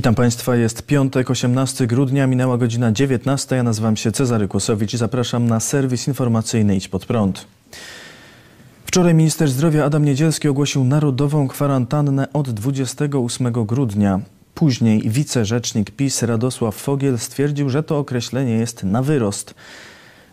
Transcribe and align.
Witam 0.00 0.14
Państwa, 0.14 0.56
jest 0.56 0.82
piątek, 0.82 1.30
18 1.30 1.86
grudnia, 1.86 2.26
minęła 2.26 2.58
godzina 2.58 2.92
19. 2.92 3.56
Ja 3.56 3.62
nazywam 3.62 3.96
się 3.96 4.12
Cezary 4.12 4.48
Kłosowicz 4.48 4.94
i 4.94 4.96
zapraszam 4.96 5.46
na 5.46 5.60
serwis 5.60 6.08
informacyjny 6.08 6.76
Idź 6.76 6.88
Pod 6.88 7.06
Prąd. 7.06 7.46
Wczoraj 8.84 9.14
minister 9.14 9.48
zdrowia 9.48 9.84
Adam 9.84 10.04
Niedzielski 10.04 10.48
ogłosił 10.48 10.84
narodową 10.84 11.48
kwarantannę 11.48 12.32
od 12.32 12.50
28 12.50 13.52
grudnia. 13.52 14.20
Później 14.54 15.02
wicerzecznik 15.10 15.90
PiS 15.90 16.22
Radosław 16.22 16.74
Fogiel 16.74 17.18
stwierdził, 17.18 17.70
że 17.70 17.82
to 17.82 17.98
określenie 17.98 18.52
jest 18.52 18.84
na 18.84 19.02
wyrost. 19.02 19.54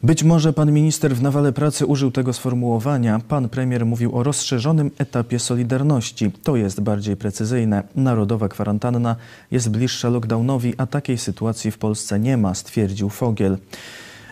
Być 0.04 0.24
może 0.24 0.54
pan 0.54 0.72
minister 0.72 1.16
w 1.16 1.22
nawale 1.22 1.54
pracy 1.54 1.86
użył 1.86 2.12
tego 2.12 2.34
sformułowania. 2.34 3.22
Pan 3.28 3.50
premier 3.50 3.86
mówił 3.86 4.18
o 4.18 4.24
rozszerzonym 4.24 4.92
etapie 4.98 5.40
Solidarności. 5.40 6.32
To 6.44 6.55
jest 6.55 6.82
bardziej 6.82 7.16
precyzyjne. 7.16 7.84
Narodowa 7.96 8.50
kwarantanna 8.50 9.16
jest 9.52 9.70
bliższa 9.70 10.10
lockdownowi, 10.10 10.74
a 10.78 10.86
takiej 10.86 11.18
sytuacji 11.18 11.72
w 11.72 11.78
Polsce 11.78 12.20
nie 12.20 12.38
ma, 12.38 12.54
stwierdził 12.54 13.10
Fogiel. 13.10 13.58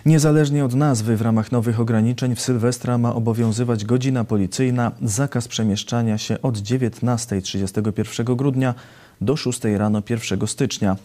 Niezależnie 0.06 0.66
od 0.66 0.74
nazwy, 0.74 1.18
w 1.18 1.22
ramach 1.22 1.52
nowych 1.52 1.80
ograniczeń 1.80 2.36
w 2.36 2.42
Sylwestra 2.42 2.98
ma 2.98 3.16
obowiązywać 3.16 3.86
godzina 3.86 4.24
policyjna, 4.24 4.92
zakaz 5.02 5.48
przemieszczania 5.48 6.18
się 6.18 6.42
od 6.42 6.58
19.31 6.58 8.36
grudnia 8.36 8.74
do 9.22 9.36
6 9.36 9.62
rano 9.78 10.02
1 10.10 10.48
stycznia, 10.48 10.98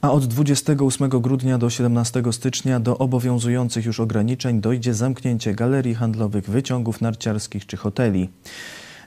a 0.00 0.12
od 0.12 0.26
28 0.26 1.08
grudnia 1.08 1.58
do 1.58 1.70
17 1.70 2.22
stycznia 2.30 2.80
do 2.80 2.98
obowiązujących 2.98 3.84
już 3.84 4.00
ograniczeń 4.00 4.60
dojdzie 4.60 4.94
zamknięcie 4.94 5.54
galerii 5.54 5.94
handlowych, 5.94 6.50
wyciągów 6.50 7.00
narciarskich 7.00 7.66
czy 7.66 7.76
hoteli. 7.76 8.28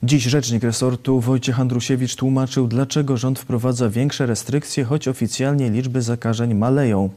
Dziś 0.03 0.23
rzecznik 0.23 0.63
resortu 0.63 1.19
Wojciech 1.19 1.59
Andrusiewicz 1.59 2.15
tłumaczył, 2.15 2.67
dlaczego 2.67 3.17
rząd 3.17 3.39
wprowadza 3.39 3.89
większe 3.89 4.25
restrykcje, 4.25 4.83
choć 4.83 5.07
oficjalnie 5.07 5.69
liczby 5.69 6.01
zakażeń 6.01 6.53
maleją. 6.53 7.09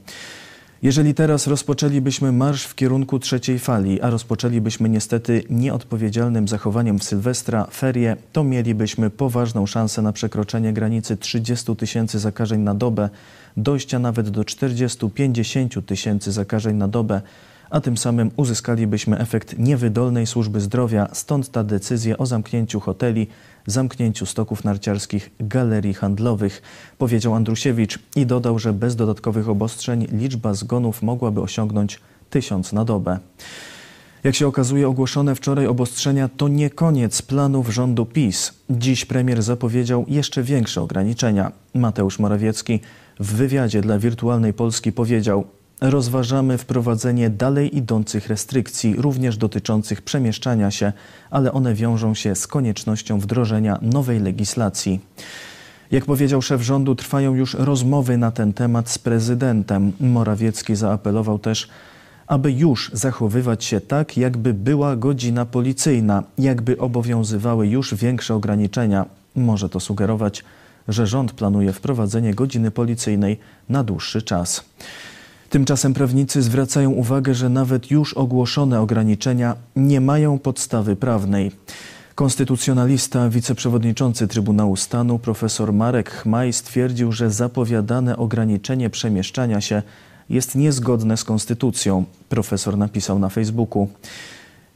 Jeżeli 0.82 1.14
teraz 1.14 1.46
rozpoczęlibyśmy 1.46 2.32
marsz 2.32 2.64
w 2.64 2.74
kierunku 2.74 3.18
trzeciej 3.18 3.58
fali, 3.58 4.00
a 4.00 4.10
rozpoczęlibyśmy 4.10 4.88
niestety 4.88 5.44
nieodpowiedzialnym 5.50 6.48
zachowaniem 6.48 6.98
w 6.98 7.04
Sylwestra 7.04 7.64
ferie, 7.64 8.16
to 8.32 8.44
mielibyśmy 8.44 9.10
poważną 9.10 9.66
szansę 9.66 10.02
na 10.02 10.12
przekroczenie 10.12 10.72
granicy 10.72 11.16
30 11.16 11.76
tysięcy 11.76 12.18
zakażeń 12.18 12.60
na 12.60 12.74
dobę, 12.74 13.10
dojścia 13.56 13.98
nawet 13.98 14.28
do 14.28 14.42
40-50 14.42 15.82
tysięcy 15.82 16.32
zakażeń 16.32 16.76
na 16.76 16.88
dobę, 16.88 17.20
a 17.72 17.80
tym 17.80 17.96
samym 17.96 18.30
uzyskalibyśmy 18.36 19.18
efekt 19.18 19.58
niewydolnej 19.58 20.26
służby 20.26 20.60
zdrowia, 20.60 21.08
stąd 21.12 21.50
ta 21.50 21.64
decyzja 21.64 22.18
o 22.18 22.26
zamknięciu 22.26 22.80
hoteli, 22.80 23.26
zamknięciu 23.66 24.26
stoków 24.26 24.64
narciarskich, 24.64 25.30
galerii 25.40 25.94
handlowych, 25.94 26.62
powiedział 26.98 27.34
Andrusiewicz 27.34 27.98
i 28.16 28.26
dodał, 28.26 28.58
że 28.58 28.72
bez 28.72 28.96
dodatkowych 28.96 29.48
obostrzeń 29.48 30.06
liczba 30.12 30.54
zgonów 30.54 31.02
mogłaby 31.02 31.40
osiągnąć 31.40 32.00
tysiąc 32.30 32.72
na 32.72 32.84
dobę. 32.84 33.18
Jak 34.24 34.34
się 34.34 34.46
okazuje, 34.46 34.88
ogłoszone 34.88 35.34
wczoraj 35.34 35.66
obostrzenia 35.66 36.28
to 36.36 36.48
nie 36.48 36.70
koniec 36.70 37.22
planów 37.22 37.68
rządu 37.68 38.06
PiS. 38.06 38.52
Dziś 38.70 39.04
premier 39.04 39.42
zapowiedział 39.42 40.04
jeszcze 40.08 40.42
większe 40.42 40.82
ograniczenia. 40.82 41.52
Mateusz 41.74 42.18
Morawiecki 42.18 42.80
w 43.20 43.32
wywiadzie 43.32 43.80
dla 43.80 43.98
Wirtualnej 43.98 44.52
Polski 44.52 44.92
powiedział: 44.92 45.44
rozważamy 45.82 46.58
wprowadzenie 46.58 47.30
dalej 47.30 47.76
idących 47.76 48.28
restrykcji, 48.28 48.96
również 48.98 49.36
dotyczących 49.36 50.02
przemieszczania 50.02 50.70
się, 50.70 50.92
ale 51.30 51.52
one 51.52 51.74
wiążą 51.74 52.14
się 52.14 52.34
z 52.34 52.46
koniecznością 52.46 53.20
wdrożenia 53.20 53.78
nowej 53.82 54.20
legislacji. 54.20 55.00
Jak 55.90 56.04
powiedział 56.04 56.42
szef 56.42 56.62
rządu, 56.62 56.94
trwają 56.94 57.34
już 57.34 57.54
rozmowy 57.54 58.16
na 58.16 58.30
ten 58.30 58.52
temat 58.52 58.90
z 58.90 58.98
prezydentem. 58.98 59.92
Morawiecki 60.00 60.76
zaapelował 60.76 61.38
też, 61.38 61.68
aby 62.26 62.52
już 62.52 62.90
zachowywać 62.94 63.64
się 63.64 63.80
tak, 63.80 64.16
jakby 64.16 64.54
była 64.54 64.96
godzina 64.96 65.46
policyjna, 65.46 66.22
jakby 66.38 66.78
obowiązywały 66.78 67.68
już 67.68 67.94
większe 67.94 68.34
ograniczenia. 68.34 69.06
Może 69.36 69.68
to 69.68 69.80
sugerować, 69.80 70.44
że 70.88 71.06
rząd 71.06 71.32
planuje 71.32 71.72
wprowadzenie 71.72 72.34
godziny 72.34 72.70
policyjnej 72.70 73.38
na 73.68 73.84
dłuższy 73.84 74.22
czas. 74.22 74.64
Tymczasem 75.52 75.94
prawnicy 75.94 76.42
zwracają 76.42 76.90
uwagę, 76.90 77.34
że 77.34 77.48
nawet 77.48 77.90
już 77.90 78.14
ogłoszone 78.14 78.80
ograniczenia 78.80 79.56
nie 79.76 80.00
mają 80.00 80.38
podstawy 80.38 80.96
prawnej. 80.96 81.50
Konstytucjonalista, 82.14 83.28
wiceprzewodniczący 83.28 84.28
Trybunału 84.28 84.76
Stanu 84.76 85.18
profesor 85.18 85.72
Marek 85.72 86.10
Chmaj 86.10 86.52
stwierdził, 86.52 87.12
że 87.12 87.30
zapowiadane 87.30 88.16
ograniczenie 88.16 88.90
przemieszczania 88.90 89.60
się 89.60 89.82
jest 90.28 90.54
niezgodne 90.54 91.16
z 91.16 91.24
konstytucją. 91.24 92.04
Profesor 92.28 92.78
napisał 92.78 93.18
na 93.18 93.28
Facebooku. 93.28 93.88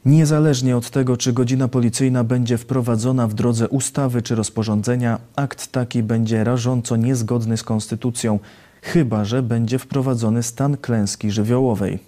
Niezależnie 0.05 0.77
od 0.77 0.89
tego, 0.89 1.17
czy 1.17 1.33
godzina 1.33 1.67
policyjna 1.67 2.23
będzie 2.23 2.57
wprowadzona 2.57 3.27
w 3.27 3.33
drodze 3.33 3.67
ustawy 3.67 4.21
czy 4.21 4.35
rozporządzenia, 4.35 5.19
akt 5.35 5.71
taki 5.71 6.03
będzie 6.03 6.43
rażąco 6.43 6.95
niezgodny 6.95 7.57
z 7.57 7.63
konstytucją 7.63 8.39
chyba 8.81 9.25
że 9.25 9.43
będzie 9.43 9.79
wprowadzony 9.79 10.43
stan 10.43 10.77
klęski 10.77 11.31
żywiołowej. 11.31 11.99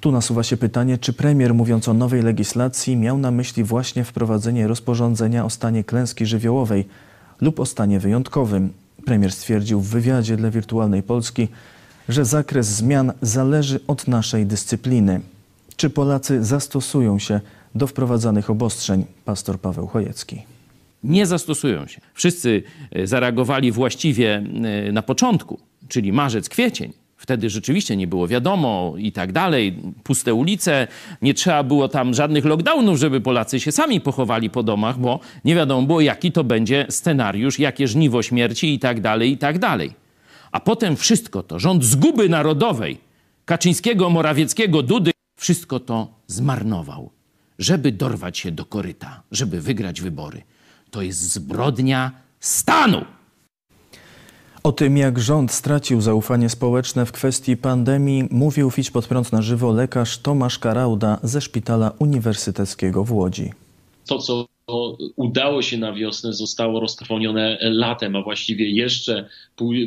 Tu 0.00 0.12
nasuwa 0.12 0.42
się 0.42 0.56
pytanie, 0.56 0.98
czy 0.98 1.12
premier, 1.12 1.54
mówiąc 1.54 1.88
o 1.88 1.94
nowej 1.94 2.22
legislacji, 2.22 2.96
miał 2.96 3.18
na 3.18 3.30
myśli 3.30 3.64
właśnie 3.64 4.04
wprowadzenie 4.04 4.68
rozporządzenia 4.68 5.44
o 5.44 5.50
stanie 5.50 5.84
klęski 5.84 6.26
żywiołowej 6.26 6.84
lub 7.40 7.60
o 7.60 7.66
stanie 7.66 8.00
wyjątkowym. 8.00 8.72
Premier 9.04 9.32
stwierdził 9.32 9.80
w 9.80 9.88
wywiadzie 9.88 10.36
dla 10.36 10.50
Wirtualnej 10.50 11.02
Polski, 11.02 11.48
że 12.08 12.24
zakres 12.24 12.66
zmian 12.66 13.12
zależy 13.22 13.80
od 13.86 14.08
naszej 14.08 14.46
dyscypliny. 14.46 15.20
Czy 15.76 15.90
Polacy 15.90 16.44
zastosują 16.44 17.18
się 17.18 17.40
do 17.74 17.86
wprowadzanych 17.86 18.50
obostrzeń? 18.50 19.04
Pastor 19.24 19.60
Paweł 19.60 19.86
Chojecki. 19.86 20.42
Nie 21.04 21.26
zastosują 21.26 21.86
się. 21.86 22.00
Wszyscy 22.14 22.62
e, 22.90 23.06
zareagowali 23.06 23.72
właściwie 23.72 24.34
e, 24.34 24.92
na 24.92 25.02
początku 25.02 25.58
czyli 25.88 26.12
marzec, 26.12 26.48
kwiecień, 26.48 26.92
wtedy 27.16 27.50
rzeczywiście 27.50 27.96
nie 27.96 28.06
było 28.06 28.28
wiadomo 28.28 28.94
i 28.98 29.12
tak 29.12 29.32
dalej, 29.32 29.76
puste 30.02 30.34
ulice, 30.34 30.88
nie 31.22 31.34
trzeba 31.34 31.62
było 31.62 31.88
tam 31.88 32.14
żadnych 32.14 32.44
lockdownów, 32.44 32.98
żeby 32.98 33.20
Polacy 33.20 33.60
się 33.60 33.72
sami 33.72 34.00
pochowali 34.00 34.50
po 34.50 34.62
domach, 34.62 34.98
bo 34.98 35.20
nie 35.44 35.54
wiadomo 35.54 35.86
było, 35.86 36.00
jaki 36.00 36.32
to 36.32 36.44
będzie 36.44 36.86
scenariusz, 36.88 37.58
jakie 37.58 37.88
żniwo 37.88 38.22
śmierci 38.22 38.74
i 38.74 38.78
tak 38.78 39.00
dalej, 39.00 39.32
i 39.32 39.38
tak 39.38 39.58
dalej. 39.58 39.92
A 40.52 40.60
potem 40.60 40.96
wszystko 40.96 41.42
to, 41.42 41.58
rząd 41.58 41.84
zguby 41.84 42.28
narodowej, 42.28 42.98
Kaczyńskiego, 43.44 44.10
Morawieckiego, 44.10 44.82
Dudy, 44.82 45.10
wszystko 45.38 45.80
to 45.80 46.08
zmarnował, 46.26 47.10
żeby 47.58 47.92
dorwać 47.92 48.38
się 48.38 48.50
do 48.50 48.64
koryta, 48.64 49.22
żeby 49.32 49.60
wygrać 49.60 50.00
wybory. 50.00 50.42
To 50.90 51.02
jest 51.02 51.20
zbrodnia 51.20 52.10
stanu. 52.40 53.04
O 54.66 54.72
tym, 54.72 54.96
jak 54.96 55.18
rząd 55.18 55.52
stracił 55.52 56.00
zaufanie 56.00 56.48
społeczne 56.48 57.06
w 57.06 57.12
kwestii 57.12 57.56
pandemii, 57.56 58.28
mówił 58.30 58.70
Fić 58.70 58.90
pod 58.90 59.06
prąd 59.06 59.32
na 59.32 59.42
żywo 59.42 59.72
lekarz 59.72 60.18
Tomasz 60.18 60.58
Karauda 60.58 61.18
ze 61.22 61.40
Szpitala 61.40 61.92
Uniwersyteckiego 61.98 63.04
w 63.04 63.12
Łodzi. 63.12 63.52
To, 64.06 64.18
co 64.18 64.46
udało 65.16 65.62
się 65.62 65.76
na 65.76 65.92
wiosnę, 65.92 66.32
zostało 66.32 66.80
roztrwonione 66.80 67.58
latem, 67.60 68.16
a 68.16 68.22
właściwie 68.22 68.70
jeszcze 68.70 69.28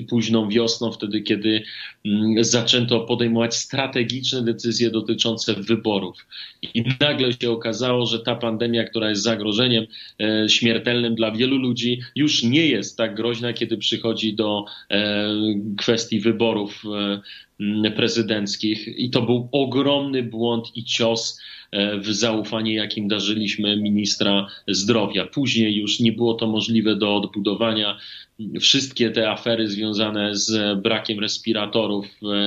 późną 0.09 0.49
wiosną, 0.49 0.91
wtedy 0.91 1.21
kiedy 1.21 1.63
mm, 2.05 2.43
zaczęto 2.43 2.99
podejmować 2.99 3.55
strategiczne 3.55 4.41
decyzje 4.41 4.89
dotyczące 4.89 5.53
wyborów. 5.53 6.27
I 6.73 6.83
nagle 6.99 7.33
się 7.33 7.51
okazało, 7.51 8.05
że 8.05 8.19
ta 8.19 8.35
pandemia, 8.35 8.83
która 8.83 9.09
jest 9.09 9.21
zagrożeniem 9.21 9.85
e, 10.19 10.49
śmiertelnym 10.49 11.15
dla 11.15 11.31
wielu 11.31 11.57
ludzi, 11.57 12.01
już 12.15 12.43
nie 12.43 12.67
jest 12.67 12.97
tak 12.97 13.15
groźna, 13.15 13.53
kiedy 13.53 13.77
przychodzi 13.77 14.33
do 14.33 14.65
e, 14.89 15.29
kwestii 15.77 16.19
wyborów 16.19 16.83
e, 16.85 17.91
prezydenckich. 17.91 18.87
I 18.87 19.09
to 19.09 19.21
był 19.21 19.49
ogromny 19.51 20.23
błąd 20.23 20.67
i 20.75 20.83
cios 20.83 21.39
w 22.01 22.13
zaufanie, 22.13 22.73
jakim 22.73 23.07
darzyliśmy 23.07 23.77
ministra 23.77 24.47
zdrowia. 24.67 25.25
Później 25.25 25.75
już 25.75 25.99
nie 25.99 26.11
było 26.11 26.33
to 26.33 26.47
możliwe 26.47 26.95
do 26.95 27.15
odbudowania 27.15 27.97
wszystkie 28.59 29.11
te 29.11 29.31
afery 29.31 29.67
związane 29.67 30.35
z 30.35 30.81
brakiem 30.81 31.19
respiratorów, 31.19 32.05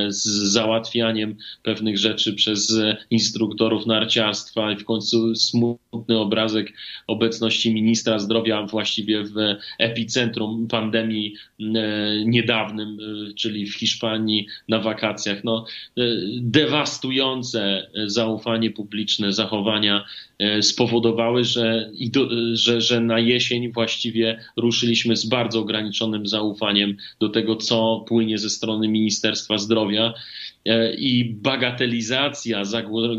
z 0.08 0.22
załatwianiem 0.52 1.36
pewnych 1.62 1.98
rzeczy 1.98 2.34
przez 2.34 2.76
instruktorów 3.10 3.86
narciarstwa 3.86 4.72
i 4.72 4.76
w 4.76 4.84
końcu 4.84 5.34
smutny 5.34 6.18
obrazek 6.18 6.72
obecności 7.06 7.74
ministra 7.74 8.18
zdrowia 8.18 8.62
właściwie 8.62 9.24
w 9.24 9.34
epicentrum 9.78 10.68
pandemii 10.68 11.34
e, 11.60 11.64
niedawnym, 12.24 12.98
e, 13.00 13.34
czyli 13.34 13.66
w 13.66 13.74
Hiszpanii 13.74 14.46
na 14.68 14.78
wakacjach. 14.78 15.44
No, 15.44 15.66
e, 15.98 16.02
dewastujące 16.40 17.90
zaufanie 18.06 18.70
publiczne, 18.70 19.32
zachowania 19.32 20.04
spowodowały, 20.60 21.44
że, 21.44 21.90
że, 22.52 22.80
że 22.80 23.00
na 23.00 23.18
jesień 23.18 23.72
właściwie 23.72 24.38
ruszyliśmy 24.56 25.16
z 25.16 25.26
bardzo 25.26 25.60
ograniczonymi 25.60 25.81
ograniczonym 25.82 26.26
zaufaniem 26.26 26.96
do 27.20 27.28
tego, 27.28 27.56
co 27.56 28.04
płynie 28.08 28.38
ze 28.38 28.50
strony 28.50 28.88
Ministerstwa 28.88 29.58
Zdrowia. 29.58 30.14
I 30.98 31.34
bagatelizacja 31.42 32.62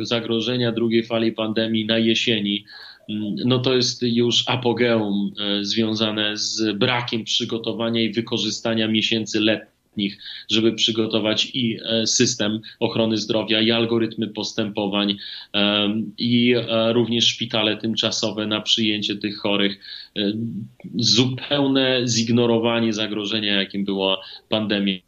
zagrożenia 0.02 0.72
drugiej 0.72 1.04
fali 1.04 1.32
pandemii 1.32 1.86
na 1.86 1.98
jesieni 1.98 2.66
Mm, 3.10 3.36
no 3.46 3.60
to 3.60 3.76
jest 3.76 4.02
już 4.02 4.44
apogeum 4.48 5.32
e, 5.40 5.66
związane 5.66 6.38
z 6.38 6.78
brakiem 6.78 7.24
przygotowania 7.24 8.02
i 8.02 8.14
wykorzystania 8.14 8.88
miesięcy 8.88 9.40
letnich, 9.40 9.73
żeby 10.52 10.74
przygotować 10.74 11.52
i 11.54 11.80
e, 11.86 12.08
system 12.08 12.62
ochrony 12.80 13.18
zdrowia, 13.18 13.62
i 13.62 13.72
algorytmy 13.72 14.28
postępowań, 14.28 15.18
i 16.18 16.56
e, 16.56 16.94
również 16.94 17.28
szpitale 17.28 17.78
tymczasowe 17.78 18.48
na 18.48 18.62
przyjęcie 18.62 19.16
tych 19.16 19.38
chorych. 19.38 19.80
Zupełne 20.96 22.02
zignorowanie 22.08 22.94
zagrożenia, 22.94 23.54
jakim 23.62 23.86
była 23.86 24.22
pandemia. 24.50 25.00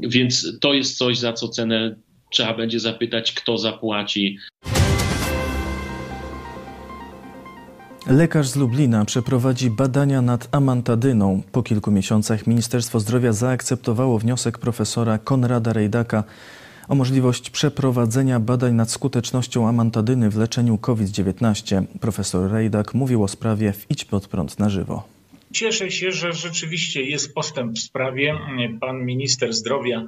Więc 0.00 0.58
to 0.60 0.74
jest 0.74 0.98
coś, 0.98 1.18
za 1.18 1.32
co 1.32 1.48
cenę 1.48 1.96
trzeba 2.30 2.54
będzie 2.54 2.80
zapytać, 2.80 3.32
kto 3.32 3.58
zapłaci. 3.58 4.38
Lekarz 8.06 8.48
z 8.48 8.56
Lublina 8.56 9.04
przeprowadzi 9.04 9.70
badania 9.70 10.22
nad 10.22 10.48
amantadyną. 10.52 11.42
Po 11.52 11.62
kilku 11.62 11.90
miesiącach 11.90 12.46
Ministerstwo 12.46 13.00
Zdrowia 13.00 13.32
zaakceptowało 13.32 14.18
wniosek 14.18 14.58
profesora 14.58 15.18
Konrada 15.18 15.72
Rejdaka 15.72 16.24
o 16.88 16.94
możliwość 16.94 17.50
przeprowadzenia 17.50 18.40
badań 18.40 18.74
nad 18.74 18.90
skutecznością 18.90 19.68
amantadyny 19.68 20.30
w 20.30 20.36
leczeniu 20.36 20.78
COVID-19. 20.78 21.84
Profesor 22.00 22.50
Rejdak 22.50 22.94
mówił 22.94 23.22
o 23.22 23.28
sprawie 23.28 23.72
w 23.72 23.90
Idź 23.90 24.04
pod 24.04 24.28
prąd 24.28 24.58
na 24.58 24.68
żywo. 24.70 25.15
Cieszę 25.56 25.90
się, 25.90 26.12
że 26.12 26.32
rzeczywiście 26.32 27.02
jest 27.02 27.34
postęp 27.34 27.76
w 27.76 27.82
sprawie. 27.82 28.38
Pan 28.80 29.04
minister 29.04 29.52
zdrowia 29.52 30.06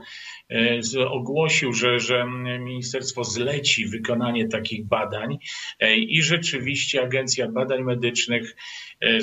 e, 0.50 1.09
ogłosił, 1.09 1.73
że, 1.73 2.00
że 2.00 2.27
ministerstwo 2.61 3.25
zleci 3.25 3.87
wykonanie 3.87 4.49
takich 4.49 4.87
badań 4.87 5.39
e, 5.81 5.97
i 5.97 6.23
rzeczywiście 6.23 7.03
Agencja 7.03 7.49
Badań 7.49 7.83
Medycznych 7.83 8.56
e, 9.00 9.19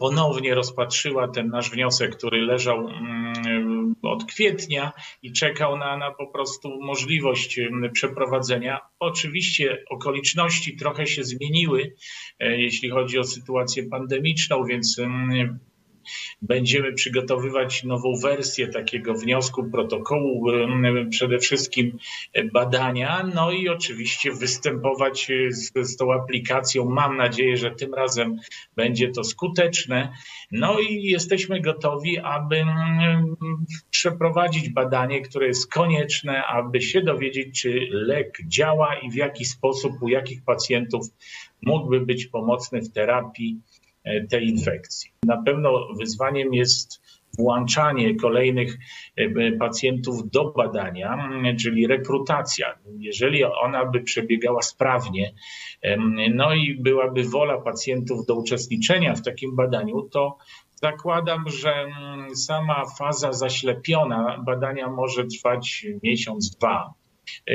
ponownie 0.00 0.54
rozpatrzyła 0.54 1.28
ten 1.28 1.48
nasz 1.48 1.70
wniosek, 1.70 2.16
który 2.16 2.42
leżał 2.42 2.88
mm, 2.88 3.94
od 4.02 4.24
kwietnia 4.24 4.92
i 5.22 5.32
czekał 5.32 5.78
na, 5.78 5.96
na 5.96 6.10
po 6.10 6.26
prostu 6.26 6.80
możliwość 6.80 7.60
przeprowadzenia. 7.92 8.80
Oczywiście 9.00 9.84
okoliczności 9.90 10.76
trochę 10.76 11.06
się 11.06 11.24
zmieniły, 11.24 11.94
jeśli 12.40 12.90
chodzi 12.90 13.18
o 13.18 13.24
sytuację 13.24 13.82
pandemiczną, 13.82 14.64
więc 14.64 15.00
Będziemy 16.42 16.92
przygotowywać 16.92 17.84
nową 17.84 18.12
wersję 18.22 18.68
takiego 18.68 19.14
wniosku, 19.14 19.64
protokołu, 19.64 20.46
przede 21.10 21.38
wszystkim 21.38 21.98
badania, 22.52 23.30
no 23.34 23.52
i 23.52 23.68
oczywiście 23.68 24.32
występować 24.32 25.28
z, 25.50 25.72
z 25.88 25.96
tą 25.96 26.12
aplikacją. 26.12 26.90
Mam 26.90 27.16
nadzieję, 27.16 27.56
że 27.56 27.70
tym 27.70 27.94
razem 27.94 28.36
będzie 28.76 29.08
to 29.08 29.24
skuteczne. 29.24 30.12
No 30.52 30.78
i 30.78 31.02
jesteśmy 31.02 31.60
gotowi, 31.60 32.18
aby 32.18 32.64
przeprowadzić 33.90 34.68
badanie, 34.68 35.20
które 35.20 35.46
jest 35.46 35.72
konieczne, 35.72 36.44
aby 36.44 36.82
się 36.82 37.02
dowiedzieć, 37.02 37.60
czy 37.62 37.88
lek 37.90 38.38
działa 38.46 38.94
i 38.94 39.10
w 39.10 39.14
jaki 39.14 39.44
sposób, 39.44 39.92
u 40.02 40.08
jakich 40.08 40.44
pacjentów 40.44 41.06
mógłby 41.62 42.00
być 42.00 42.26
pomocny 42.26 42.80
w 42.80 42.92
terapii 42.92 43.60
E, 43.69 43.69
tej 44.30 44.48
infekcji. 44.48 45.10
Na 45.22 45.42
pewno 45.42 45.88
wyzwaniem 45.98 46.54
jest 46.54 47.02
włączanie 47.38 48.16
kolejnych 48.16 48.78
e, 49.16 49.52
pacjentów 49.52 50.30
do 50.30 50.52
badania, 50.56 51.28
czyli 51.60 51.86
rekrutacja. 51.86 52.78
Jeżeli 52.98 53.44
ona 53.44 53.86
by 53.86 54.00
przebiegała 54.00 54.62
sprawnie, 54.62 55.32
no 56.34 56.54
i 56.54 56.74
byłaby 56.80 57.24
wola 57.24 57.58
pacjentów 57.58 58.26
do 58.26 58.34
uczestniczenia 58.34 59.14
w 59.14 59.22
takim 59.22 59.56
badaniu, 59.56 60.02
to 60.02 60.36
zakładam, 60.82 61.44
że 61.46 61.86
sama 62.34 62.84
faza 62.98 63.32
zaślepiona 63.32 64.42
badania 64.46 64.90
może 64.90 65.26
trwać 65.26 65.86
miesiąc, 66.02 66.56
dwa 66.56 66.94
e, 67.50 67.54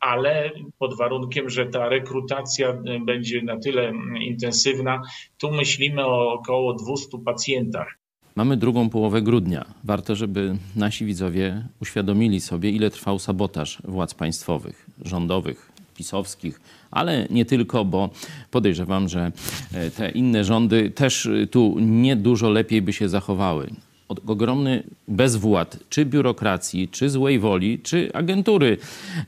ale 0.00 0.50
pod 0.78 0.96
warunkiem, 0.96 1.50
że 1.50 1.66
ta 1.66 1.88
rekrutacja 1.88 2.70
y, 2.70 3.00
będzie 3.04 3.42
na 3.42 3.58
tyle 3.58 3.92
intensywna. 4.20 5.02
Tu 5.38 5.50
myślimy 5.52 6.06
o 6.06 6.32
około 6.32 6.74
200 6.74 7.18
pacjentach. 7.24 7.98
Mamy 8.36 8.56
drugą 8.56 8.90
połowę 8.90 9.22
grudnia. 9.22 9.64
Warto, 9.84 10.16
żeby 10.16 10.56
nasi 10.76 11.04
widzowie 11.04 11.64
uświadomili 11.82 12.40
sobie, 12.40 12.70
ile 12.70 12.90
trwał 12.90 13.18
sabotaż 13.18 13.78
władz 13.84 14.14
państwowych, 14.14 14.86
rządowych, 15.04 15.72
pisowskich, 15.96 16.60
ale 16.90 17.26
nie 17.30 17.44
tylko, 17.44 17.84
bo 17.84 18.10
podejrzewam, 18.50 19.08
że 19.08 19.32
e, 19.74 19.90
te 19.90 20.10
inne 20.10 20.44
rządy 20.44 20.90
też 20.90 21.28
tu 21.50 21.76
nie 21.80 22.16
dużo 22.16 22.50
lepiej 22.50 22.82
by 22.82 22.92
się 22.92 23.08
zachowały 23.08 23.70
ogromny 24.08 24.82
bezwład, 25.08 25.78
czy 25.90 26.04
biurokracji, 26.04 26.88
czy 26.88 27.10
złej 27.10 27.38
woli, 27.38 27.78
czy 27.78 28.10
agentury 28.14 28.76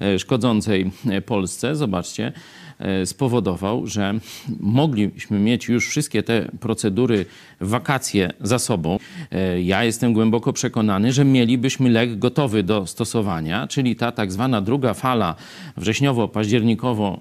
e, 0.00 0.18
szkodzącej 0.18 0.90
e, 1.10 1.20
Polsce, 1.20 1.76
zobaczcie, 1.76 2.32
e, 2.78 3.06
spowodował, 3.06 3.86
że 3.86 4.14
mogliśmy 4.60 5.38
mieć 5.38 5.68
już 5.68 5.88
wszystkie 5.88 6.22
te 6.22 6.50
procedury, 6.60 7.26
wakacje 7.60 8.32
za 8.40 8.58
sobą. 8.58 8.98
Ja 9.62 9.84
jestem 9.84 10.12
głęboko 10.12 10.52
przekonany, 10.52 11.12
że 11.12 11.24
mielibyśmy 11.24 11.90
lek 11.90 12.18
gotowy 12.18 12.62
do 12.62 12.86
stosowania, 12.86 13.66
czyli 13.66 13.96
ta 13.96 14.12
tak 14.12 14.32
zwana 14.32 14.60
druga 14.60 14.94
fala 14.94 15.34
wrześniowo-październikowo 15.78 17.18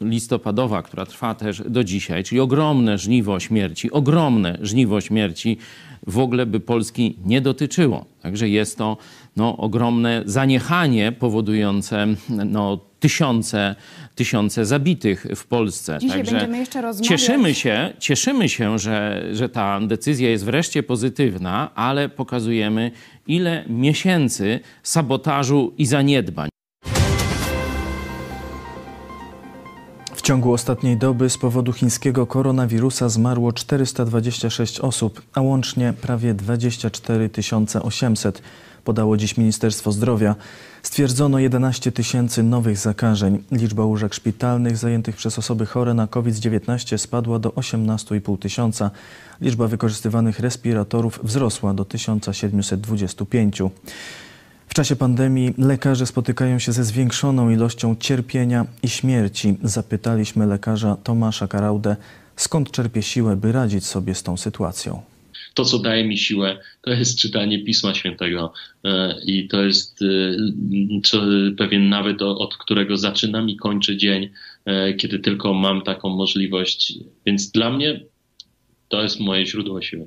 listopadowa, 0.00 0.82
która 0.82 1.06
trwa 1.06 1.34
też 1.34 1.62
do 1.66 1.84
dzisiaj, 1.84 2.24
czyli 2.24 2.40
ogromne 2.40 2.98
żniwo 2.98 3.40
śmierci, 3.40 3.90
ogromne 3.90 4.58
żniwo 4.60 5.00
śmierci 5.00 5.58
w 6.06 6.18
ogóle 6.18 6.46
by 6.46 6.60
Polski 6.60 7.18
nie 7.24 7.40
dotyczyło. 7.40 8.04
Także 8.22 8.48
jest 8.48 8.78
to 8.78 8.96
no, 9.36 9.56
ogromne 9.56 10.22
zaniechanie 10.26 11.12
powodujące 11.12 12.06
no, 12.28 12.78
tysiące, 13.00 13.74
tysiące 14.14 14.66
zabitych 14.66 15.26
w 15.36 15.46
Polsce. 15.46 15.98
Dzisiaj 16.00 16.18
Także 16.18 16.32
będziemy 16.32 16.58
jeszcze 16.58 16.82
rozmawiać. 16.82 17.08
Cieszymy 17.08 17.54
się, 17.54 17.92
cieszymy 17.98 18.48
się 18.48 18.78
że, 18.78 19.24
że 19.32 19.48
ta 19.48 19.80
decyzja 19.80 20.30
jest 20.30 20.44
wreszcie 20.44 20.82
pozytywna, 20.82 21.70
ale 21.74 22.08
pokazujemy, 22.08 22.90
ile 23.26 23.64
miesięcy 23.68 24.60
sabotażu 24.82 25.72
i 25.78 25.86
zaniedbań. 25.86 26.49
Ciągu 30.30 30.52
ostatniej 30.52 30.96
doby 30.96 31.30
z 31.30 31.38
powodu 31.38 31.72
chińskiego 31.72 32.26
koronawirusa 32.26 33.08
zmarło 33.08 33.52
426 33.52 34.80
osób, 34.80 35.22
a 35.34 35.40
łącznie 35.40 35.92
prawie 35.92 36.34
24 36.34 37.30
800, 37.82 38.42
podało 38.84 39.16
dziś 39.16 39.36
Ministerstwo 39.36 39.92
Zdrowia. 39.92 40.34
Stwierdzono 40.82 41.38
11 41.38 41.92
tysięcy 41.92 42.42
nowych 42.42 42.78
zakażeń. 42.78 43.42
Liczba 43.52 43.84
łóżek 43.84 44.14
szpitalnych 44.14 44.76
zajętych 44.76 45.16
przez 45.16 45.38
osoby 45.38 45.66
chore 45.66 45.94
na 45.94 46.06
COVID-19 46.06 46.98
spadła 46.98 47.38
do 47.38 47.48
18,5 47.50 48.38
tysiąca. 48.38 48.90
Liczba 49.40 49.66
wykorzystywanych 49.66 50.40
respiratorów 50.40 51.20
wzrosła 51.22 51.74
do 51.74 51.84
1725. 51.84 53.62
W 54.70 54.74
czasie 54.74 54.96
pandemii 54.96 55.54
lekarze 55.58 56.06
spotykają 56.06 56.58
się 56.58 56.72
ze 56.72 56.84
zwiększoną 56.84 57.50
ilością 57.50 57.96
cierpienia 58.00 58.66
i 58.82 58.88
śmierci. 58.88 59.54
Zapytaliśmy 59.62 60.46
lekarza 60.46 60.96
Tomasza 61.04 61.48
Karaudę, 61.48 61.96
skąd 62.36 62.70
czerpie 62.70 63.02
siłę, 63.02 63.36
by 63.36 63.52
radzić 63.52 63.86
sobie 63.86 64.14
z 64.14 64.22
tą 64.22 64.36
sytuacją. 64.36 65.02
To, 65.54 65.64
co 65.64 65.78
daje 65.78 66.04
mi 66.04 66.18
siłę, 66.18 66.58
to 66.82 66.90
jest 66.90 67.18
czytanie 67.18 67.64
Pisma 67.64 67.94
Świętego 67.94 68.52
e, 68.84 69.14
i 69.26 69.48
to 69.48 69.62
jest 69.62 70.00
e, 70.02 71.54
pewien 71.58 71.88
nawet 71.88 72.22
od 72.22 72.56
którego 72.56 72.96
zaczynam 72.96 73.48
i 73.48 73.56
kończę 73.56 73.96
dzień, 73.96 74.30
e, 74.64 74.94
kiedy 74.94 75.18
tylko 75.18 75.54
mam 75.54 75.82
taką 75.82 76.08
możliwość. 76.08 76.94
Więc 77.26 77.50
dla 77.50 77.70
mnie 77.70 78.00
to 78.88 79.02
jest 79.02 79.20
moje 79.20 79.46
źródło 79.46 79.82
siły. 79.82 80.06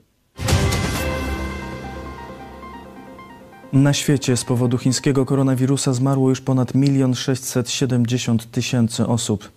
Na 3.74 3.94
świecie 3.94 4.38
z 4.38 4.44
powodu 4.44 4.77
chińskiego 4.77 5.25
koronawirusa 5.25 5.94
zmarło 5.94 6.30
już 6.30 6.42
ponad 6.42 6.75
1 6.75 7.15
670 7.15 8.51
tysięcy 8.51 9.08
osób. 9.08 9.51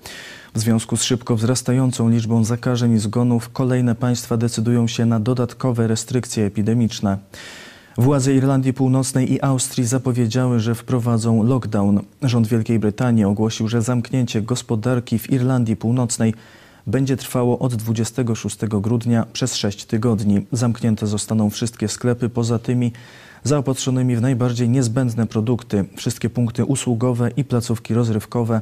W 0.54 0.58
związku 0.58 0.96
z 0.96 1.02
szybko 1.02 1.36
wzrastającą 1.36 2.08
liczbą 2.08 2.44
zakażeń 2.44 2.92
i 2.92 2.98
zgonów 2.98 3.52
kolejne 3.52 3.94
państwa 3.94 4.36
decydują 4.36 4.86
się 4.86 5.06
na 5.06 5.20
dodatkowe 5.20 5.86
restrykcje 5.86 6.44
epidemiczne. 6.44 7.18
Władze 7.98 8.34
Irlandii 8.34 8.72
Północnej 8.72 9.32
i 9.32 9.42
Austrii 9.42 9.86
zapowiedziały, 9.86 10.60
że 10.60 10.74
wprowadzą 10.74 11.42
lockdown. 11.42 12.00
Rząd 12.22 12.46
Wielkiej 12.46 12.78
Brytanii 12.78 13.24
ogłosił, 13.24 13.68
że 13.68 13.82
zamknięcie 13.82 14.42
gospodarki 14.42 15.18
w 15.18 15.30
Irlandii 15.30 15.76
Północnej 15.76 16.34
będzie 16.86 17.16
trwało 17.16 17.58
od 17.58 17.74
26 17.74 18.56
grudnia 18.66 19.26
przez 19.32 19.54
6 19.54 19.84
tygodni. 19.84 20.46
Zamknięte 20.52 21.06
zostaną 21.06 21.50
wszystkie 21.50 21.88
sklepy 21.88 22.28
poza 22.28 22.58
tymi 22.58 22.92
zaopatrzonymi 23.46 24.16
w 24.16 24.20
najbardziej 24.20 24.68
niezbędne 24.68 25.26
produkty, 25.26 25.84
wszystkie 25.96 26.30
punkty 26.30 26.64
usługowe 26.64 27.30
i 27.36 27.44
placówki 27.44 27.94
rozrywkowe, 27.94 28.60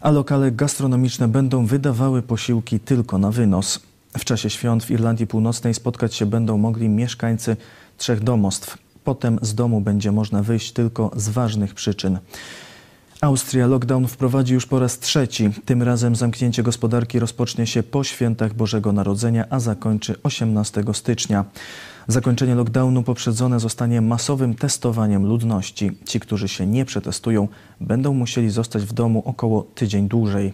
a 0.00 0.10
lokale 0.10 0.52
gastronomiczne 0.52 1.28
będą 1.28 1.66
wydawały 1.66 2.22
posiłki 2.22 2.80
tylko 2.80 3.18
na 3.18 3.30
wynos. 3.30 3.80
W 4.18 4.24
czasie 4.24 4.50
świąt 4.50 4.84
w 4.84 4.90
Irlandii 4.90 5.26
Północnej 5.26 5.74
spotkać 5.74 6.14
się 6.14 6.26
będą 6.26 6.58
mogli 6.58 6.88
mieszkańcy 6.88 7.56
trzech 7.98 8.20
domostw. 8.20 8.78
Potem 9.04 9.38
z 9.42 9.54
domu 9.54 9.80
będzie 9.80 10.12
można 10.12 10.42
wyjść 10.42 10.72
tylko 10.72 11.10
z 11.16 11.28
ważnych 11.28 11.74
przyczyn. 11.74 12.18
Austria 13.20 13.66
lockdown 13.66 14.06
wprowadzi 14.06 14.54
już 14.54 14.66
po 14.66 14.78
raz 14.78 14.98
trzeci. 14.98 15.50
Tym 15.64 15.82
razem 15.82 16.16
zamknięcie 16.16 16.62
gospodarki 16.62 17.18
rozpocznie 17.18 17.66
się 17.66 17.82
po 17.82 18.04
świętach 18.04 18.54
Bożego 18.54 18.92
Narodzenia, 18.92 19.44
a 19.50 19.60
zakończy 19.60 20.14
18 20.22 20.84
stycznia. 20.92 21.44
Zakończenie 22.08 22.54
lockdownu 22.54 23.02
poprzedzone 23.02 23.60
zostanie 23.60 24.00
masowym 24.00 24.54
testowaniem 24.54 25.26
ludności. 25.26 25.90
Ci, 26.04 26.20
którzy 26.20 26.48
się 26.48 26.66
nie 26.66 26.84
przetestują, 26.84 27.48
będą 27.80 28.14
musieli 28.14 28.50
zostać 28.50 28.82
w 28.82 28.92
domu 28.92 29.22
około 29.24 29.62
tydzień 29.62 30.08
dłużej. 30.08 30.52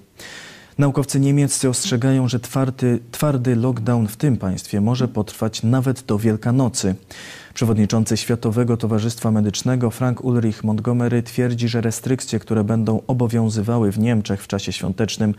Naukowcy 0.79 1.21
niemieccy 1.21 1.69
ostrzegają, 1.69 2.29
że 2.29 2.41
twardy, 2.41 2.99
twardy 3.11 3.57
lockdown 3.57 4.09
w 4.09 4.17
tym 4.17 4.37
państwie 4.37 4.81
może 4.81 5.09
potrwać 5.09 5.63
nawet 5.63 6.03
do 6.03 6.19
Wielkanocy. 6.19 6.95
Przewodniczący 7.55 8.17
Światowego 8.17 8.77
Towarzystwa 8.77 9.31
Medycznego 9.31 9.91
Frank 9.91 10.25
Ulrich 10.25 10.65
Montgomery 10.65 11.23
twierdzi, 11.23 11.69
że 11.69 11.81
restrykcje, 11.81 12.39
które 12.39 12.65
będą 12.65 13.01
obowiązywały 13.07 13.93
w 13.93 13.99
Niemczech 13.99 14.43
w 14.43 14.47
czasie 14.47 14.73
świątecznym, 14.73 15.35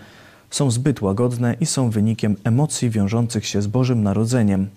są 0.49 0.71
zbyt 0.71 1.01
łagodne 1.01 1.55
i 1.59 1.65
są 1.65 1.89
wynikiem 1.89 2.35
emocji 2.43 2.89
wiążących 2.89 3.45
się 3.45 3.61
z 3.61 3.67
Bożym 3.67 4.03
Narodzeniem. 4.03 4.67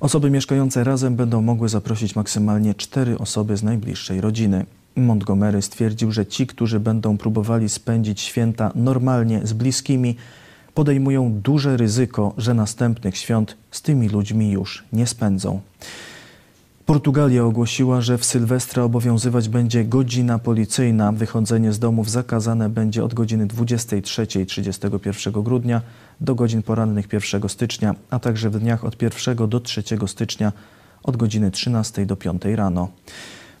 Osoby 0.00 0.30
mieszkające 0.30 0.84
razem 0.84 1.16
będą 1.16 1.42
mogły 1.42 1.68
zaprosić 1.68 2.16
maksymalnie 2.16 2.74
cztery 2.74 3.18
osoby 3.18 3.56
z 3.56 3.62
najbliższej 3.62 4.20
rodziny. 4.20 4.66
Montgomery 4.96 5.62
stwierdził, 5.62 6.12
że 6.12 6.26
ci, 6.26 6.46
którzy 6.46 6.80
będą 6.80 7.18
próbowali 7.18 7.68
spędzić 7.68 8.20
święta 8.20 8.72
normalnie 8.74 9.40
z 9.44 9.52
bliskimi, 9.52 10.16
podejmują 10.74 11.32
duże 11.32 11.76
ryzyko, 11.76 12.34
że 12.38 12.54
następnych 12.54 13.16
świąt 13.16 13.56
z 13.70 13.82
tymi 13.82 14.08
ludźmi 14.08 14.50
już 14.50 14.84
nie 14.92 15.06
spędzą. 15.06 15.60
Portugalia 16.86 17.44
ogłosiła, 17.44 18.00
że 18.00 18.18
w 18.18 18.24
Sylwestra 18.24 18.82
obowiązywać 18.82 19.48
będzie 19.48 19.84
godzina 19.84 20.38
policyjna. 20.38 21.12
Wychodzenie 21.12 21.72
z 21.72 21.78
domów 21.78 22.10
zakazane 22.10 22.68
będzie 22.68 23.04
od 23.04 23.14
godziny 23.14 23.46
23 23.46 24.26
31 24.46 25.42
grudnia 25.42 25.82
do 26.20 26.34
godzin 26.34 26.62
porannych 26.62 27.12
1 27.12 27.48
stycznia, 27.48 27.94
a 28.10 28.18
także 28.18 28.50
w 28.50 28.58
dniach 28.58 28.84
od 28.84 29.02
1 29.02 29.48
do 29.48 29.60
3 29.60 29.82
stycznia 30.06 30.52
od 31.02 31.16
godziny 31.16 31.50
13 31.50 32.06
do 32.06 32.16
5 32.16 32.42
rano. 32.44 32.88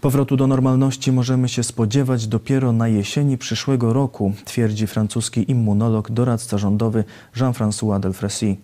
Powrotu 0.00 0.36
do 0.36 0.46
normalności 0.46 1.12
możemy 1.12 1.48
się 1.48 1.62
spodziewać 1.62 2.26
dopiero 2.26 2.72
na 2.72 2.88
jesieni 2.88 3.38
przyszłego 3.38 3.92
roku, 3.92 4.32
twierdzi 4.44 4.86
francuski 4.86 5.50
immunolog, 5.50 6.10
doradca 6.10 6.58
rządowy 6.58 7.04
Jean-François 7.36 8.00
Delfrécy. 8.00 8.56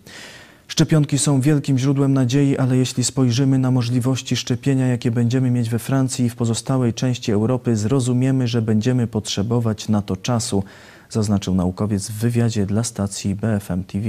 Szczepionki 0.69 1.19
są 1.19 1.41
wielkim 1.41 1.79
źródłem 1.79 2.13
nadziei, 2.13 2.57
ale 2.57 2.77
jeśli 2.77 3.05
spojrzymy 3.05 3.59
na 3.59 3.71
możliwości 3.71 4.37
szczepienia, 4.37 4.87
jakie 4.87 5.11
będziemy 5.11 5.51
mieć 5.51 5.71
we 5.71 5.79
Francji 5.79 6.25
i 6.25 6.31
w 6.31 6.37
pozostałej 6.37 6.95
części 6.95 7.33
Europy, 7.33 7.77
zrozumiemy, 7.77 8.49
że 8.49 8.63
będziemy 8.63 9.07
potrzebować 9.07 9.89
na 9.89 10.03
to 10.03 10.17
czasu, 10.17 10.65
zaznaczył 11.11 11.55
naukowiec 11.55 12.11
w 12.11 12.13
wywiadzie 12.13 12.67
dla 12.67 12.85
stacji 12.85 13.35
BFM 13.35 13.85
TV. 13.85 14.09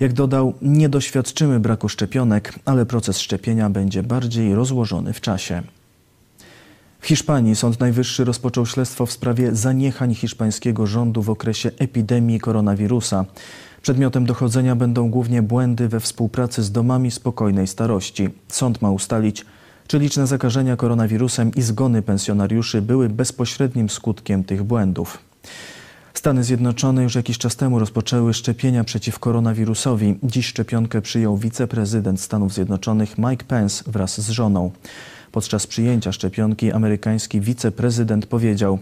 Jak 0.00 0.12
dodał, 0.12 0.54
nie 0.62 0.88
doświadczymy 0.88 1.60
braku 1.60 1.88
szczepionek, 1.88 2.58
ale 2.64 2.86
proces 2.86 3.18
szczepienia 3.18 3.70
będzie 3.70 4.02
bardziej 4.02 4.54
rozłożony 4.54 5.12
w 5.12 5.20
czasie. 5.20 5.62
W 7.00 7.06
Hiszpanii 7.06 7.56
Sąd 7.56 7.80
Najwyższy 7.80 8.24
rozpoczął 8.24 8.66
śledztwo 8.66 9.06
w 9.06 9.12
sprawie 9.12 9.54
zaniechań 9.56 10.14
hiszpańskiego 10.14 10.86
rządu 10.86 11.22
w 11.22 11.30
okresie 11.30 11.70
epidemii 11.78 12.40
koronawirusa. 12.40 13.24
Przedmiotem 13.84 14.26
dochodzenia 14.26 14.76
będą 14.76 15.10
głównie 15.10 15.42
błędy 15.42 15.88
we 15.88 16.00
współpracy 16.00 16.62
z 16.62 16.72
domami 16.72 17.10
spokojnej 17.10 17.66
starości. 17.66 18.28
Sąd 18.48 18.82
ma 18.82 18.90
ustalić, 18.90 19.44
czy 19.86 19.98
liczne 19.98 20.26
zakażenia 20.26 20.76
koronawirusem 20.76 21.50
i 21.56 21.62
zgony 21.62 22.02
pensjonariuszy 22.02 22.82
były 22.82 23.08
bezpośrednim 23.08 23.90
skutkiem 23.90 24.44
tych 24.44 24.62
błędów. 24.62 25.18
Stany 26.14 26.44
Zjednoczone 26.44 27.02
już 27.02 27.14
jakiś 27.14 27.38
czas 27.38 27.56
temu 27.56 27.78
rozpoczęły 27.78 28.34
szczepienia 28.34 28.84
przeciw 28.84 29.18
koronawirusowi. 29.18 30.18
Dziś 30.22 30.46
szczepionkę 30.46 31.02
przyjął 31.02 31.36
wiceprezydent 31.36 32.20
Stanów 32.20 32.54
Zjednoczonych 32.54 33.18
Mike 33.18 33.44
Pence 33.44 33.84
wraz 33.86 34.20
z 34.20 34.30
żoną. 34.30 34.70
Podczas 35.32 35.66
przyjęcia 35.66 36.12
szczepionki 36.12 36.72
amerykański 36.72 37.40
wiceprezydent 37.40 38.26
powiedział: 38.26 38.78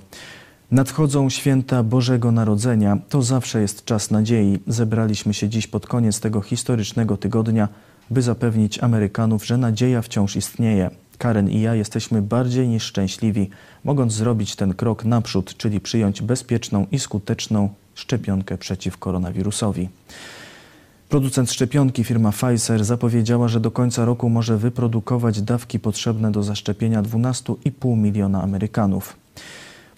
Nadchodzą 0.73 1.31
święta 1.31 1.83
Bożego 1.83 2.33
Narodzenia. 2.33 2.99
To 3.09 3.23
zawsze 3.23 3.61
jest 3.61 3.85
czas 3.85 4.11
nadziei. 4.11 4.59
Zebraliśmy 4.67 5.35
się 5.35 5.49
dziś 5.49 5.67
pod 5.67 5.87
koniec 5.87 6.21
tego 6.21 6.41
historycznego 6.41 7.17
tygodnia, 7.17 7.69
by 8.11 8.23
zapewnić 8.23 8.79
Amerykanów, 8.79 9.47
że 9.47 9.57
nadzieja 9.57 10.03
wciąż 10.03 10.37
istnieje. 10.37 10.91
Karen 11.19 11.51
i 11.51 11.61
ja 11.61 11.75
jesteśmy 11.75 12.23
bardziej 12.23 12.69
niż 12.69 12.83
szczęśliwi, 12.83 13.51
mogąc 13.85 14.13
zrobić 14.13 14.57
ten 14.57 14.75
krok 14.75 15.05
naprzód, 15.05 15.57
czyli 15.57 15.81
przyjąć 15.81 16.23
bezpieczną 16.23 16.87
i 16.93 16.99
skuteczną 16.99 17.69
szczepionkę 17.95 18.59
przeciw 18.59 18.99
koronawirusowi. 18.99 19.89
Producent 21.09 21.51
szczepionki 21.53 22.05
firma 22.05 22.33
Pfizer 22.33 22.85
zapowiedziała, 22.85 23.49
że 23.49 23.61
do 23.61 23.71
końca 23.71 24.05
roku 24.05 24.29
może 24.29 24.59
wyprodukować 24.59 25.43
dawki 25.43 25.81
potrzebne 25.81 26.33
do 26.33 26.43
zaszczepienia 26.43 27.03
12,5 27.03 27.97
miliona 27.97 28.43
Amerykanów. 28.43 29.22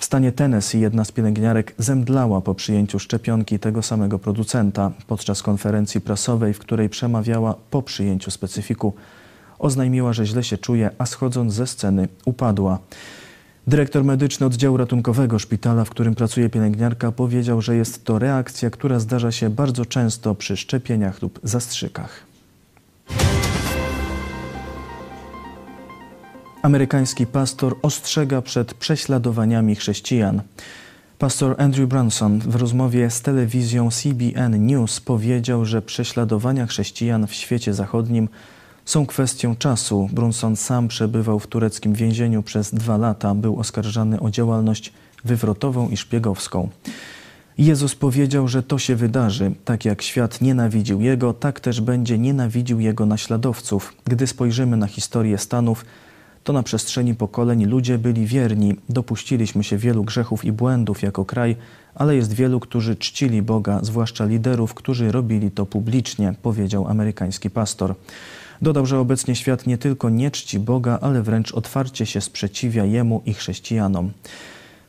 W 0.04 0.06
stanie 0.06 0.32
Tennessee 0.32 0.80
jedna 0.80 1.04
z 1.04 1.12
pielęgniarek 1.12 1.74
zemdlała 1.78 2.40
po 2.40 2.54
przyjęciu 2.54 2.98
szczepionki 2.98 3.58
tego 3.58 3.82
samego 3.82 4.18
producenta. 4.18 4.92
Podczas 5.06 5.42
konferencji 5.42 6.00
prasowej, 6.00 6.54
w 6.54 6.58
której 6.58 6.88
przemawiała 6.88 7.54
po 7.70 7.82
przyjęciu 7.82 8.30
specyfiku, 8.30 8.94
oznajmiła, 9.58 10.12
że 10.12 10.26
źle 10.26 10.44
się 10.44 10.58
czuje, 10.58 10.90
a 10.98 11.06
schodząc 11.06 11.52
ze 11.52 11.66
sceny 11.66 12.08
upadła. 12.24 12.78
Dyrektor 13.66 14.04
medyczny 14.04 14.46
oddziału 14.46 14.76
ratunkowego 14.76 15.38
szpitala, 15.38 15.84
w 15.84 15.90
którym 15.90 16.14
pracuje 16.14 16.50
pielęgniarka, 16.50 17.12
powiedział, 17.12 17.62
że 17.62 17.76
jest 17.76 18.04
to 18.04 18.18
reakcja, 18.18 18.70
która 18.70 18.98
zdarza 18.98 19.32
się 19.32 19.50
bardzo 19.50 19.86
często 19.86 20.34
przy 20.34 20.56
szczepieniach 20.56 21.22
lub 21.22 21.40
zastrzykach. 21.42 22.33
Amerykański 26.64 27.26
pastor 27.26 27.76
ostrzega 27.82 28.42
przed 28.42 28.74
prześladowaniami 28.74 29.76
chrześcijan. 29.76 30.42
Pastor 31.18 31.54
Andrew 31.58 31.88
Brunson 31.88 32.38
w 32.38 32.54
rozmowie 32.54 33.10
z 33.10 33.22
telewizją 33.22 33.90
CBN 33.90 34.66
News 34.66 35.00
powiedział, 35.00 35.64
że 35.64 35.82
prześladowania 35.82 36.66
chrześcijan 36.66 37.26
w 37.26 37.34
świecie 37.34 37.74
zachodnim 37.74 38.28
są 38.84 39.06
kwestią 39.06 39.56
czasu. 39.56 40.08
Brunson 40.12 40.56
sam 40.56 40.88
przebywał 40.88 41.38
w 41.38 41.46
tureckim 41.46 41.94
więzieniu 41.94 42.42
przez 42.42 42.74
dwa 42.74 42.96
lata. 42.96 43.34
Był 43.34 43.58
oskarżany 43.60 44.20
o 44.20 44.30
działalność 44.30 44.92
wywrotową 45.24 45.88
i 45.88 45.96
szpiegowską. 45.96 46.68
Jezus 47.58 47.94
powiedział, 47.94 48.48
że 48.48 48.62
to 48.62 48.78
się 48.78 48.96
wydarzy. 48.96 49.52
Tak 49.64 49.84
jak 49.84 50.02
świat 50.02 50.40
nienawidził 50.40 51.00
Jego, 51.00 51.32
tak 51.32 51.60
też 51.60 51.80
będzie 51.80 52.18
nienawidził 52.18 52.80
Jego 52.80 53.06
naśladowców. 53.06 53.94
Gdy 54.04 54.26
spojrzymy 54.26 54.76
na 54.76 54.86
historię 54.86 55.38
Stanów, 55.38 55.84
to 56.44 56.52
na 56.52 56.62
przestrzeni 56.62 57.14
pokoleń 57.14 57.64
ludzie 57.64 57.98
byli 57.98 58.26
wierni. 58.26 58.76
Dopuściliśmy 58.88 59.64
się 59.64 59.78
wielu 59.78 60.04
grzechów 60.04 60.44
i 60.44 60.52
błędów 60.52 61.02
jako 61.02 61.24
kraj, 61.24 61.56
ale 61.94 62.16
jest 62.16 62.32
wielu, 62.32 62.60
którzy 62.60 62.96
czcili 62.96 63.42
Boga, 63.42 63.78
zwłaszcza 63.82 64.24
liderów, 64.24 64.74
którzy 64.74 65.12
robili 65.12 65.50
to 65.50 65.66
publicznie, 65.66 66.34
powiedział 66.42 66.88
amerykański 66.88 67.50
pastor. 67.50 67.94
Dodał, 68.62 68.86
że 68.86 68.98
obecnie 68.98 69.36
świat 69.36 69.66
nie 69.66 69.78
tylko 69.78 70.10
nie 70.10 70.30
czci 70.30 70.58
Boga, 70.58 70.98
ale 71.02 71.22
wręcz 71.22 71.52
otwarcie 71.52 72.06
się 72.06 72.20
sprzeciwia 72.20 72.84
Jemu 72.84 73.22
i 73.26 73.34
chrześcijanom. 73.34 74.10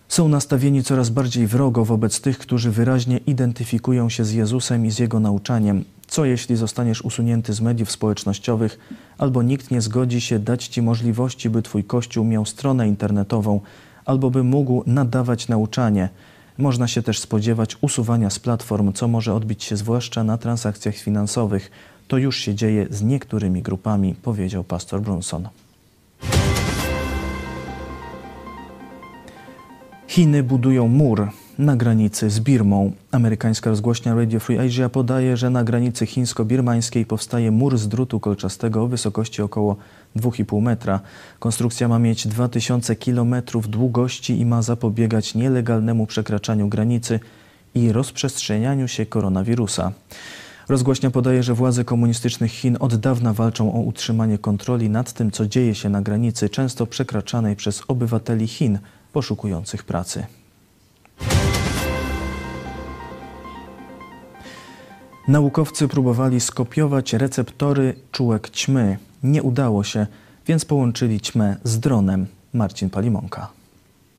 Są 0.07 0.27
nastawieni 0.27 0.83
coraz 0.83 1.09
bardziej 1.09 1.47
wrogo 1.47 1.85
wobec 1.85 2.21
tych, 2.21 2.38
którzy 2.38 2.71
wyraźnie 2.71 3.17
identyfikują 3.17 4.09
się 4.09 4.25
z 4.25 4.31
Jezusem 4.31 4.85
i 4.85 4.91
z 4.91 5.00
Jego 5.00 5.19
nauczaniem. 5.19 5.83
Co 6.07 6.25
jeśli 6.25 6.55
zostaniesz 6.55 7.01
usunięty 7.01 7.53
z 7.53 7.62
mediów 7.62 7.91
społecznościowych, 7.91 8.79
albo 9.17 9.43
nikt 9.43 9.71
nie 9.71 9.81
zgodzi 9.81 10.21
się 10.21 10.39
dać 10.39 10.67
Ci 10.67 10.81
możliwości, 10.81 11.50
by 11.50 11.62
Twój 11.62 11.83
Kościół 11.83 12.25
miał 12.25 12.45
stronę 12.45 12.88
internetową, 12.88 13.62
albo 14.05 14.31
by 14.31 14.43
mógł 14.43 14.83
nadawać 14.85 15.47
nauczanie? 15.47 16.09
Można 16.57 16.88
się 16.88 17.01
też 17.01 17.19
spodziewać 17.19 17.77
usuwania 17.81 18.29
z 18.29 18.39
platform, 18.39 18.93
co 18.93 19.07
może 19.07 19.33
odbić 19.33 19.63
się 19.63 19.77
zwłaszcza 19.77 20.24
na 20.24 20.38
transakcjach 20.38 20.95
finansowych. 20.95 21.71
To 22.07 22.17
już 22.17 22.38
się 22.38 22.55
dzieje 22.55 22.88
z 22.89 23.01
niektórymi 23.01 23.62
grupami, 23.62 24.15
powiedział 24.15 24.63
pastor 24.63 25.01
Brunson. 25.01 25.47
Chiny 30.15 30.43
budują 30.43 30.88
mur. 30.88 31.29
na 31.60 31.75
granicy 31.75 32.29
z 32.29 32.39
Birmą. 32.39 32.91
Amerykańska 33.12 33.69
rozgłośnia 33.69 34.15
Radio 34.15 34.39
Free 34.39 34.60
Asia 34.60 34.89
podaje, 34.89 35.38
że 35.38 35.50
na 35.50 35.63
granicy 35.63 36.05
chińsko-birmańskiej 36.05 37.05
powstaje 37.05 37.51
mur 37.51 37.77
z 37.77 37.88
drutu 37.88 38.19
kolczastego 38.19 38.84
o 38.84 38.88
wysokości 38.88 39.41
około 39.41 39.75
2,5 40.15 40.62
metra. 40.62 41.00
Konstrukcja 41.39 41.88
ma 41.88 42.00
mieć 42.00 42.27
2000 42.27 42.95
km 42.95 43.36
długości 43.67 44.39
i 44.39 44.45
ma 44.45 44.62
zapobiegać 44.62 45.36
nielegalnemu 45.36 46.05
przekraczaniu 46.05 46.67
granicy 46.67 47.19
i 47.75 47.91
rozprzestrzenianiu 47.91 48.88
się 48.88 49.05
koronawirusa. 49.05 49.91
Rozgłośnia 50.69 51.12
podaje, 51.12 51.43
że 51.43 51.53
władze 51.53 51.84
komunistycznych 51.84 52.51
Chin 52.51 52.77
od 52.79 52.95
dawna 52.95 53.34
walczą 53.34 53.74
o 53.74 53.79
utrzymanie 53.79 54.38
kontroli 54.38 54.89
nad 54.89 55.13
tym, 55.13 55.31
co 55.31 55.48
dzieje 55.48 55.75
się 55.75 55.89
na 55.89 56.01
granicy, 56.01 56.50
często 56.50 56.88
przekraczanej 56.88 57.55
przez 57.55 57.84
obywateli 57.88 58.48
Chin 58.48 58.79
poszukujących 59.15 59.84
pracy. 59.84 60.25
Naukowcy 65.27 65.88
próbowali 65.88 66.39
skopiować 66.39 67.13
receptory 67.13 67.95
czułek 68.12 68.50
ćmy. 68.50 68.98
Nie 69.24 69.43
udało 69.43 69.84
się, 69.84 70.07
więc 70.48 70.65
połączyli 70.65 71.19
ćmę 71.22 71.55
z 71.63 71.79
dronem. 71.79 72.27
Marcin 72.53 72.89
Palimonka. 72.89 73.48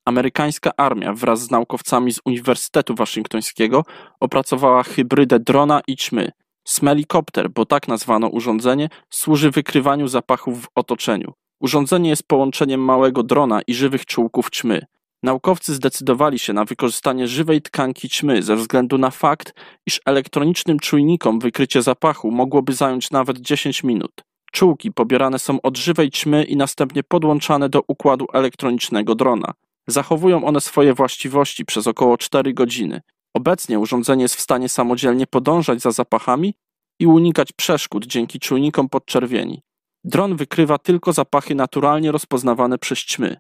Amerykańska 0.04 0.70
armia 0.76 1.12
wraz 1.12 1.40
z 1.40 1.50
naukowcami 1.50 2.12
z 2.12 2.20
Uniwersytetu 2.24 2.94
Waszyngtońskiego 2.94 3.84
opracowała 4.20 4.82
hybrydę 4.82 5.40
drona 5.40 5.80
i 5.86 5.96
ćmy. 5.96 6.32
Smelikopter, 6.64 7.50
bo 7.50 7.66
tak 7.66 7.88
nazwano 7.88 8.28
urządzenie, 8.28 8.88
służy 9.10 9.50
wykrywaniu 9.50 10.08
zapachów 10.08 10.62
w 10.62 10.68
otoczeniu. 10.74 11.32
Urządzenie 11.60 12.10
jest 12.10 12.28
połączeniem 12.28 12.80
małego 12.80 13.22
drona 13.22 13.60
i 13.66 13.74
żywych 13.74 14.06
czułków 14.06 14.50
ćmy. 14.50 14.86
Naukowcy 15.22 15.74
zdecydowali 15.74 16.38
się 16.38 16.52
na 16.52 16.64
wykorzystanie 16.64 17.28
żywej 17.28 17.62
tkanki 17.62 18.08
ćmy 18.08 18.42
ze 18.42 18.56
względu 18.56 18.98
na 18.98 19.10
fakt, 19.10 19.54
iż 19.86 20.00
elektronicznym 20.06 20.78
czujnikom 20.78 21.38
wykrycie 21.38 21.82
zapachu 21.82 22.30
mogłoby 22.30 22.72
zająć 22.72 23.10
nawet 23.10 23.38
10 23.38 23.82
minut. 23.84 24.24
Czułki 24.52 24.92
pobierane 24.92 25.38
są 25.38 25.60
od 25.62 25.78
żywej 25.78 26.10
ćmy 26.10 26.44
i 26.44 26.56
następnie 26.56 27.02
podłączane 27.02 27.68
do 27.68 27.82
układu 27.88 28.26
elektronicznego 28.32 29.14
drona. 29.14 29.52
Zachowują 29.86 30.44
one 30.44 30.60
swoje 30.60 30.94
właściwości 30.94 31.64
przez 31.64 31.86
około 31.86 32.18
4 32.18 32.54
godziny. 32.54 33.00
Obecnie 33.34 33.78
urządzenie 33.78 34.22
jest 34.22 34.34
w 34.34 34.40
stanie 34.40 34.68
samodzielnie 34.68 35.26
podążać 35.26 35.80
za 35.80 35.90
zapachami 35.90 36.54
i 37.00 37.06
unikać 37.06 37.52
przeszkód 37.52 38.06
dzięki 38.06 38.40
czujnikom 38.40 38.88
podczerwieni. 38.88 39.62
Dron 40.06 40.36
wykrywa 40.36 40.78
tylko 40.78 41.12
zapachy 41.12 41.54
naturalnie 41.54 42.12
rozpoznawane 42.12 42.78
przez 42.78 42.98
ćmy. 42.98 43.36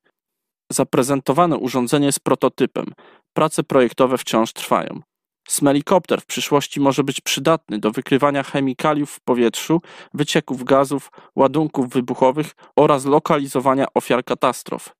Zaprezentowane 0.72 1.56
urządzenie 1.56 2.06
jest 2.06 2.20
prototypem. 2.20 2.86
Prace 3.32 3.62
projektowe 3.62 4.18
wciąż 4.18 4.52
trwają. 4.52 5.00
Smelikopter 5.48 6.20
w 6.20 6.26
przyszłości 6.26 6.80
może 6.80 7.04
być 7.04 7.20
przydatny 7.20 7.78
do 7.78 7.90
wykrywania 7.90 8.42
chemikaliów 8.42 9.10
w 9.10 9.20
powietrzu, 9.20 9.80
wycieków 10.14 10.64
gazów, 10.64 11.10
ładunków 11.36 11.88
wybuchowych 11.88 12.50
oraz 12.76 13.04
lokalizowania 13.04 13.86
ofiar 13.94 14.24
katastrof. 14.24 14.94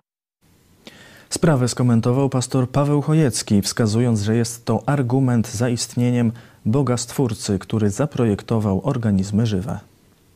Sprawę 1.30 1.68
skomentował 1.68 2.28
pastor 2.28 2.70
Paweł 2.70 3.02
Chojecki, 3.02 3.62
wskazując, 3.62 4.20
że 4.22 4.36
jest 4.36 4.64
to 4.64 4.82
argument 4.86 5.48
za 5.48 5.68
istnieniem 5.68 6.32
Boga 6.64 6.96
Stwórcy, 6.96 7.58
który 7.58 7.90
zaprojektował 7.90 8.80
organizmy 8.84 9.46
żywe. 9.46 9.80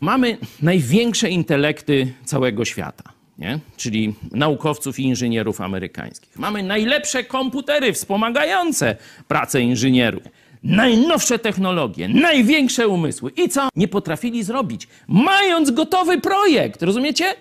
Mamy 0.01 0.39
największe 0.63 1.31
intelekty 1.31 2.13
całego 2.25 2.65
świata. 2.65 3.13
Nie? 3.39 3.59
czyli 3.77 4.15
naukowców 4.33 4.99
i 4.99 5.03
inżynierów 5.03 5.61
amerykańskich. 5.61 6.39
Mamy 6.39 6.63
najlepsze 6.63 7.25
komputery 7.25 7.93
wspomagające 7.93 8.97
pracę 9.29 9.61
inżynierów, 9.61 10.23
najnowsze 10.63 11.39
technologie, 11.39 12.09
największe 12.09 12.89
umysły. 12.89 13.31
I 13.31 13.49
co? 13.49 13.69
Nie 13.77 13.89
potrafili 13.89 14.45
zrobić, 14.45 14.89
mając 15.09 15.71
gotowy 15.71 16.21
projekt, 16.21 16.83
rozumiecie? 16.83 17.35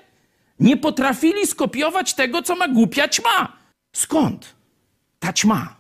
Nie 0.60 0.78
potrafili 0.78 1.48
skopiować 1.48 2.14
tego, 2.14 2.42
co 2.42 2.56
ma 2.56 2.68
głupia 2.68 3.08
ćma. 3.08 3.58
Skąd 3.94 4.56
ta 5.20 5.34
ćma 5.34 5.76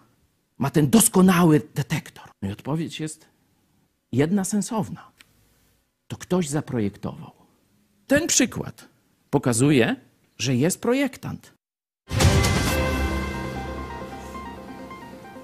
ma 0.57 0.69
ten 0.69 0.89
doskonały 0.89 1.61
detektor? 1.75 2.23
No 2.41 2.49
i 2.49 2.51
odpowiedź 2.51 2.99
jest 2.99 3.27
jedna 4.11 4.43
sensowna. 4.43 5.11
To 6.29 6.37
ktoś 6.37 6.49
zaprojektował. 6.49 7.31
Ten 8.07 8.27
przykład 8.27 8.85
pokazuje, 9.29 9.95
że 10.37 10.55
jest 10.55 10.81
projektant. 10.81 11.53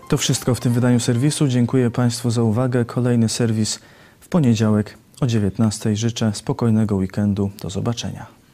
To 0.10 0.18
wszystko 0.18 0.56
w 0.56 0.60
tym 0.60 0.74
wydaniu 0.74 1.00
serwisu. 1.00 1.48
Dziękuję 1.48 1.92
Państwu 1.92 2.30
za 2.30 2.44
uwagę. 2.44 2.86
Kolejny 2.86 3.30
serwis 3.30 3.80
w 4.20 4.28
poniedziałek 4.28 4.98
o 5.22 5.26
19:00. 5.26 5.96
Życzę 5.96 6.34
spokojnego 6.34 6.96
weekendu. 6.96 7.52
Do 7.62 7.70
zobaczenia. 7.70 8.45